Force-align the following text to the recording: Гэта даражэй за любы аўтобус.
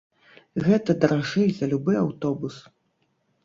Гэта 0.67 0.95
даражэй 1.03 1.47
за 1.59 1.65
любы 1.77 1.93
аўтобус. 2.03 2.55